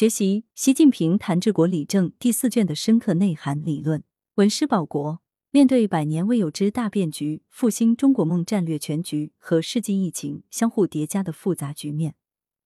[0.00, 4.02] 学习习近平谈治国理政第四卷的深刻内涵理论。
[4.36, 12.14] 文师保国，面对百年未有之大变局、复兴中国梦战略全局和世纪疫情相互叠加的复杂局面，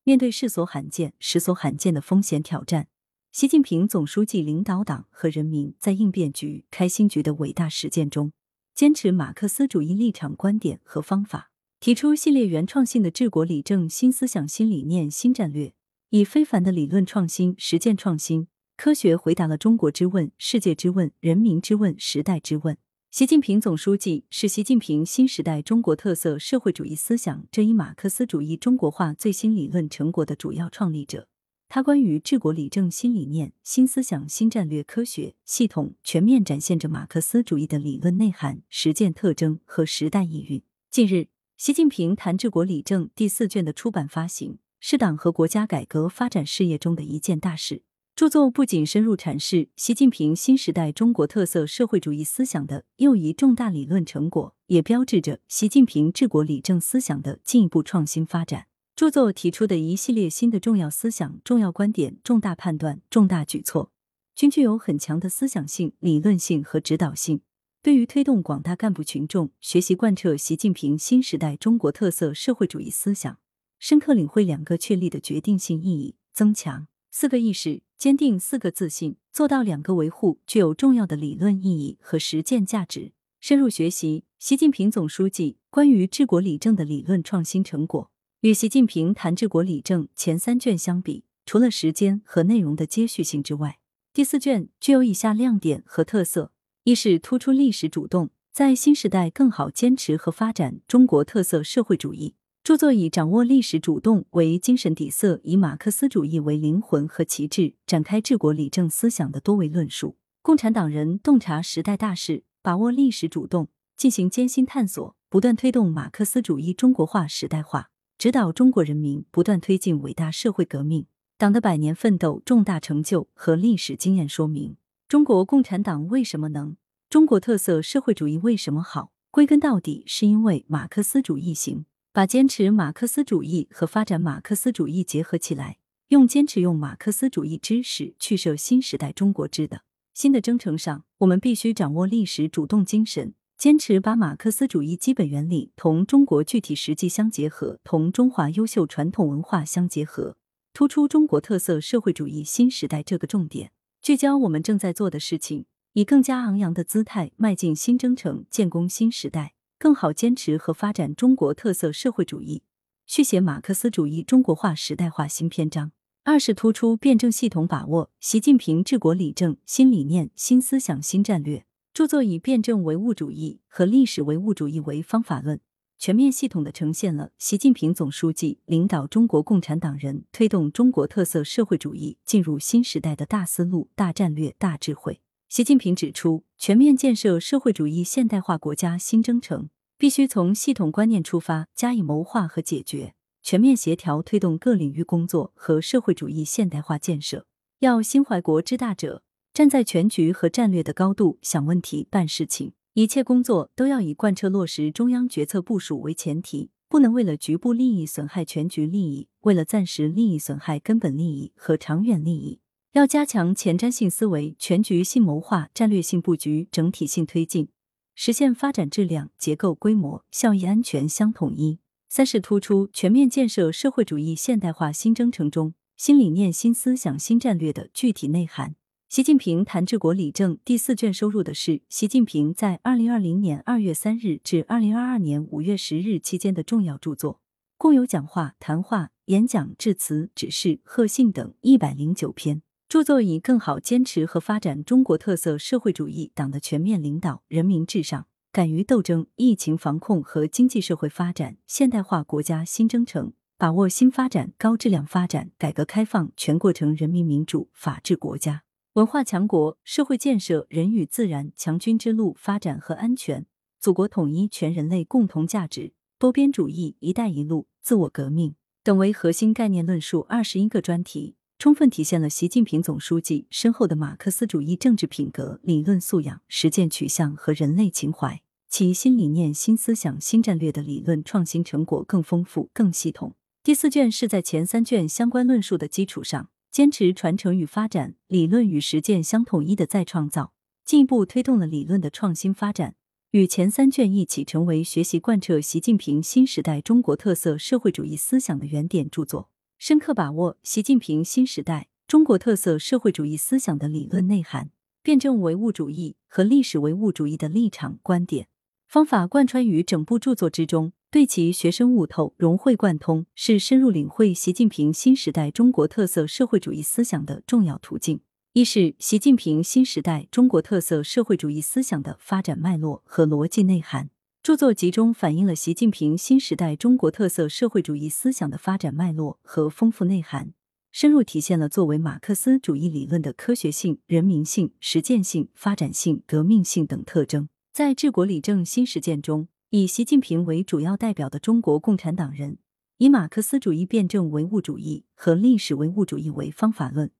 [0.04, 2.86] 面对世所罕见、时所罕见的风险挑战，
[3.32, 8.30] 习近平总书记领导党和人民在应变局、开新局的伟大实践中，
[8.76, 15.74] 坚持马克思主义立场、观点和方法，提出系列原创性的治国理政新思想、新理念、新战略，
[16.14, 18.46] 以非凡的理论创新、实践创新。
[18.76, 22.78] 科学回答了中国之问、世界之问、人民之问、时代之问。
[23.10, 31.26] 习近平总书记是习近平新时代中国特色社会主义思想这一马克思主义中国化最新理论成果的主要创立者。
[31.68, 40.62] 他关于治国理政新理念、新思想、新战略，科学、系统、全面展现着马克思主义的理论内涵、实践特征和时代意蕴。
[40.92, 41.26] 近日，
[41.56, 47.80] 习近平谈治国理政第四卷的出版发行，是党和国家改革发展事业中的一件大事。
[48.14, 58.66] 著作不仅深入阐释习近平新时代中国特色社会主义思想的又一重大理论成果，也标志着习近平治国理政思想的进一步创新发展。
[58.94, 63.90] 著作提出的一系列新的重要思想、重要观点、重大判断、重大举措，
[64.36, 67.40] 均具有很强的思想性、理论性和指导性，
[67.82, 73.38] 对于推动广大干部群众学习贯彻习近平新时代中国特色社会主义思想，
[73.86, 77.82] 深刻领会两个确立的决定性意义，增强四个意识。
[77.98, 83.12] 坚定四个自信，做到两个维护，具有重要的理论意义和实践价值。
[83.40, 88.10] 深入学习习近平总书记关于治国理政的理论创新成果。
[88.40, 93.78] 与习近平谈治国理政前三卷相比，除了时间和内容的接续性之外，
[94.14, 96.52] 第四卷具有以下亮点和特色：
[96.84, 102.34] 一是突出历史主动，在新时代更好坚持和发展中国特色社会主义。
[102.64, 110.16] 著作以掌握历史主动为精神底色，以马克思主义为灵魂和旗帜，展开治国理政思想的多维论述。
[110.40, 121.04] 共产党人洞察时代大势，把握历史主动，进行艰辛探索，不断推动马克思主义中国化时代化，指导中国人民不断推进伟大社会革命。
[121.36, 126.78] 党的百年奋斗、重大成就和历史经验说明，中国共产党为什么能，
[127.10, 129.12] 中国特色社会主义为什么好？
[129.30, 131.84] 归根到底，是因为马克思主义行。
[132.14, 135.78] 把坚持马克思主义和发展马克思主义结合起来，
[136.10, 139.82] 用坚持用马克思主义知识去设新时代中国之的
[140.12, 150.36] 新的征程上，我们必须掌握历史主动精神，坚持把马克思主义基本原理同中国具体实际相结合，同中华优秀传统文化相结合，
[150.72, 159.53] 突出中国特色社会主义新时代这个重点，聚焦我们正在做的事情，以更加昂扬的姿态迈进新征程，建功新时代。
[159.84, 162.62] 更好坚持和发展中国特色社会主义，
[163.04, 165.92] 续写马克思主义中国化时代化新篇章。
[166.22, 171.66] 二是突出辩证系统把握习近平治国理政新理念、新思想、新战略。
[171.92, 175.60] 著作以辩证唯物主义和历史唯物主义为方法论，
[175.98, 185.20] 全面系统的呈现了习近平总书记领导中国共产党人推动中国特色社会主义进入新时代的大思路、大战略、大智慧。
[185.54, 197.46] 习近平指出，全面建设社会主义现代化国家新征程，必须从系统观念出发，加以谋划和解决，全面协调推动各领域工作和社会主义现代化建设。
[197.78, 199.22] 要心怀国之大者，
[199.52, 212.58] 站在全局和战略的高度想问题、办事情，一切工作都要以贯彻落实中央决策部署为前提，不能为了局部利益损害全局利益，为了暂时利益损害根本利益和长远利益。
[212.94, 217.68] 要加强前瞻性思维、全局性谋划、战略性布局、整体性推进，
[218.14, 221.80] 实现发展质量、结构、规模、效益、安全相统一。
[222.08, 228.76] 三是突出全面建设社会主义现代化新征程中新理念、新思想、新战略的具体内涵。
[229.08, 237.40] 习近平谈治国理政第四卷收入的是习近平在二零二零年二月三日至二零二二年五月十日期间的重要著作，
[237.76, 242.62] 共有讲话、谈话、演讲、致辞、指示、贺信等一百零九篇。
[242.94, 258.62] 著作以更好坚持和发展中国特色社会主义党的全面领导、人民至上、敢于斗争、疫情防控和经济社会发展现代化国家新征程，把握新发展、高质量发展、改革开放全过程人民民主法治国家、
[258.92, 263.44] 文化强国、社会建设、人与自然强军之路、发展和安全、
[263.80, 268.54] 祖国统一、全人类共同价值、多边主义、一带一路、自我革命
[268.84, 271.34] 等为核心概念论述二十一个专题。
[271.58, 278.42] 充分体现了习近平总书记深厚的马克思主义政治品格、理论素养、实践取向和人类情怀。
[278.68, 283.36] 其新理念、新思想、新战略的理论创新成果更丰富、更系统。
[283.62, 290.52] 第四卷是在前三卷相关论述的基础上，坚持传承与发展，理论与实践相统一的再创造，
[290.84, 292.96] 进一步推动了理论的创新发展。
[293.30, 299.48] 与前三卷一起成为学习贯彻习近平新时代中国特色社会主义思想的原点著作，
[299.78, 304.70] 深刻把握习近平新时代中国特色社会主义思想的理论内涵，
[305.02, 308.48] 辩证唯物主义和历史唯物主义的立场观点
[308.86, 318.20] 方法贯穿于整部著作之中，对其学深悟透、融会贯通，是深入领会习近平新时代中国特色社会主义思想的重要途径。
[318.52, 324.10] 一是习近平新时代中国特色社会主义思想的发展脉络和逻辑内涵。
[324.44, 330.52] 著作集中反映了习近平新时代中国特色社会主义思想的发展脉络和丰富内涵，
[330.92, 337.48] 深入体现了作为马克思主义理论的科学性、人民性、实践性、发展性、革命性等特征。
[337.72, 342.58] 在治国理政新实践中，以习近平为主要代表的中国共产党人，
[342.98, 347.10] 以马克思主义辩证唯物主义和历史唯物主义为方法论。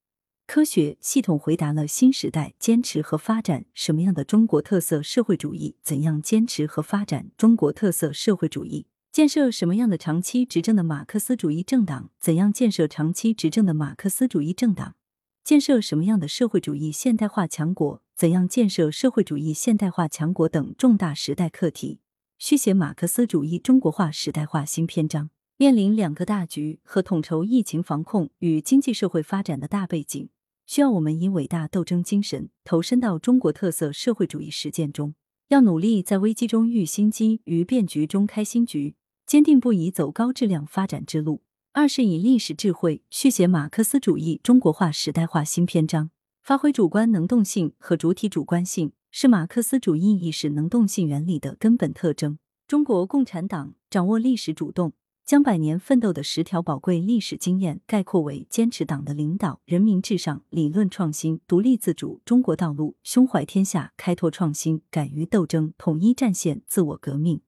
[0.47, 5.77] 科学系统回答了新时代坚持和发展什么样的中国特色社会主义？
[5.83, 8.87] 怎样坚持和发展中国特色社会主义？
[9.11, 12.11] 建设什么样的长期执政的马克思主义政党？
[12.21, 14.95] 怎样建设长期执政的马克思主义政党？
[15.43, 18.03] 建设什么样的社会主义现代化强国？
[18.15, 22.01] 怎样建设社会主义现代化强国等重大时代课题，
[22.39, 25.31] 续写马克思主义中国化时代化新篇章。
[25.57, 30.29] 面临两个大局和统筹疫情防控与经济社会发展的大背景。
[30.67, 35.15] 需要我们以伟大斗争精神投身到中国特色社会主义实践中，
[35.49, 38.97] 要努力在危机中遇新机，于变局中开新局，
[39.27, 41.43] 坚定不移走高质量发展之路。
[41.73, 46.11] 二是以历史智慧续写马克思主义中国化时代化新篇章，
[46.43, 52.39] 发挥主观能动性和主体主观性，是马克思主义意识能动性原理的根本特征。
[52.67, 54.95] 中国共产党掌握历史主动。
[55.25, 67.41] 将百年奋斗的十条宝贵历史经验概括为：坚持党的领导、人民至上、理论创新、独立自主、中国道路、胸怀天下、开拓创新、敢于斗争、统一战线、自我革命，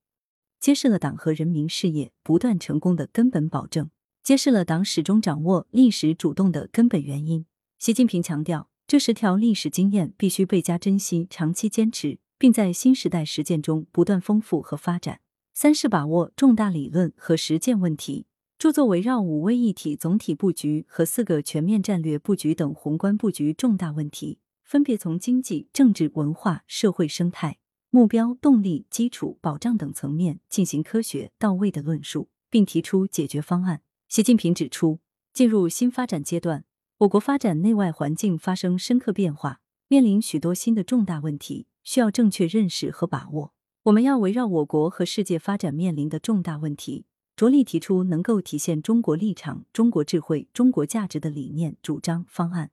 [0.59, 3.91] 揭示了党和人民事业不断成功的根本保证，
[4.23, 7.45] 揭示了党始终掌握历史主动的根本原因。
[7.79, 15.21] 习近平强调，这十条历史经验必须倍加珍惜、长期坚持，并在新时代实践中不断丰富和发展。
[15.59, 18.27] 三是把握重大理论和实践问题。
[18.59, 27.57] 著作围绕五位一体总体布局和四个全面战略布局等宏观布局重大问题，分别从经济、政治、文化、社会生态、
[27.89, 33.81] 目标、动力、基础、保障等层面进行科学到位的论述，并提出解决方案。
[34.11, 35.01] 习近平指出，
[35.33, 36.67] 进入新发展阶段，
[36.99, 43.55] 我国发展内外环境发生深刻变化，面临许多新的重大问题，需要正确认识和把握。
[43.87, 47.05] 我们要围绕我国和世界发展面临的重大问题，
[47.37, 52.73] 着力提出能够体现中国立场、中国智慧、中国价值的理念、主张、方案。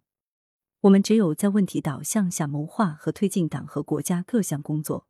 [0.82, 5.06] 我们只有在问题导向下谋划和推进党和国家各项工作，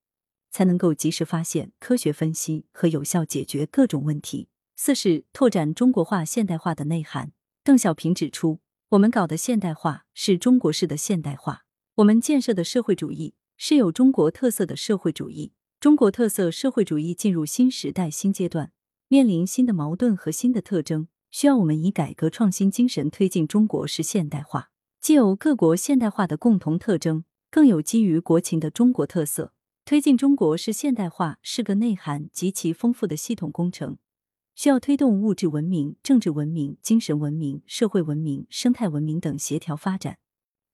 [0.51, 4.49] 才能够及时发现、科学分析和有效解决各种问题。
[4.75, 7.31] 四是拓展中国化现代化的内涵。
[7.63, 8.59] 邓小平指出，
[8.89, 11.63] 我们搞的现代化是中国式的现代化，
[11.95, 15.53] 我们建设的社会主义是有中国特色的社会主义。
[15.83, 18.71] 中国特色社会主义进入新时代新阶段，
[19.09, 24.69] 面临新的矛盾和新的特征，需要我们以改革创新精神推进中国式现代化。
[25.01, 29.51] 既有各国现代化的共同特征，更有基于国情的中国特色。
[29.83, 33.97] 推进中国式现代化是个内涵极其丰富的系统工程，
[34.55, 40.19] 需要推动物质文明、政治文明、精神文明、社会文明、生态文明等协调发展。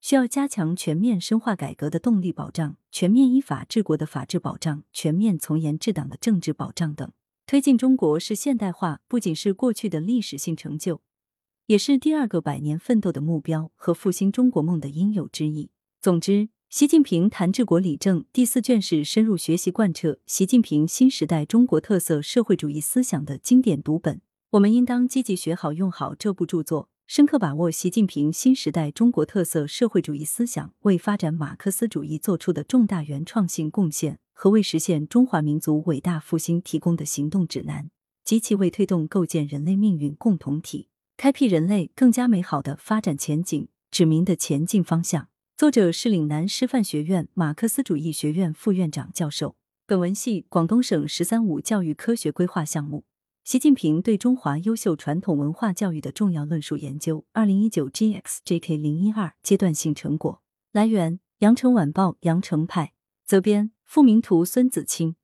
[0.02, 7.12] 需要加强全面深化改革的动力保障，全面依法治国的法治保障，全面从严治党的政治保障等。
[7.46, 11.02] 推进中国式现代化，不仅是过去的历史性成就，
[11.66, 15.72] 也是第二个百年奋斗的目标和复兴中国梦的应有之义。
[16.00, 24.22] 总之，习近平谈治国理政第四卷是深入学习贯彻习近平新时代中国特色社会主义思想的经典读本。
[24.52, 26.90] 我们应当积极学好用好这部著作。
[27.10, 37.90] 深刻把握习近平新时代中国特色社会主义思想为发展马克思主义作出的重大原创性贡献和为实现中华民族伟大复兴提供的行动指南，
[38.24, 45.30] 及其为推动构建人类命运共同体、开辟人类更加美好的发展前景指明的前进方向。
[45.58, 49.56] 作者是岭南师范学院马克思主义学院副院长教授。
[49.88, 53.06] 本文系广东省“十三五”教育科学规划项目。
[53.50, 60.44] 习近平对中华优秀传统文化教育的重要论述研究，二零一九 GXJK 零一二阶段性成果。
[60.72, 62.94] 来源：羊城晚报羊城派，
[63.26, 65.16] 责编：付明图，孙子清。